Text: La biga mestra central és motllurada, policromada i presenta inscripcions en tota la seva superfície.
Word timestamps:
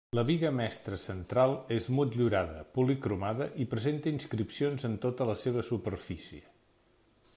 La 0.17 0.21
biga 0.27 0.49
mestra 0.59 0.97
central 1.01 1.51
és 1.75 1.89
motllurada, 1.97 2.63
policromada 2.77 3.49
i 3.65 3.69
presenta 3.75 4.13
inscripcions 4.15 4.89
en 4.91 4.97
tota 5.05 5.29
la 5.33 5.37
seva 5.43 5.67
superfície. 5.73 6.43